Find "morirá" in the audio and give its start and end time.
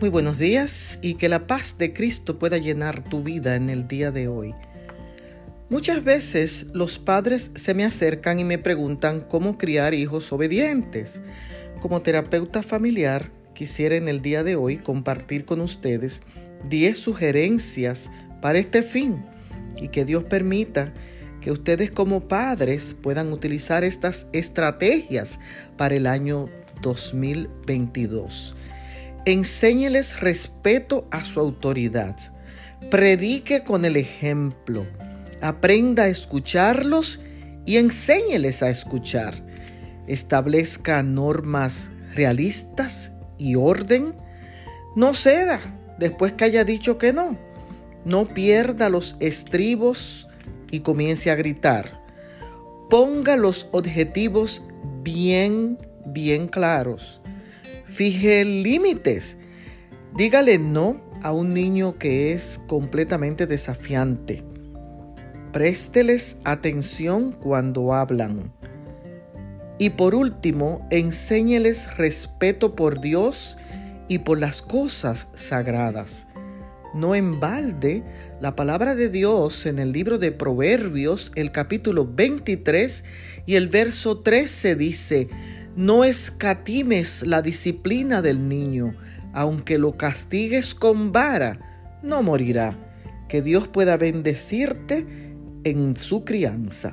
92.20-92.76